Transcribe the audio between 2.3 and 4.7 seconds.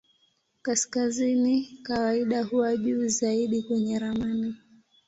huwa juu zaidi kwenye ramani.